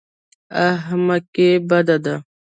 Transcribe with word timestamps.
احمقي 0.69 1.49
بد 1.69 1.89
دی. 2.05 2.15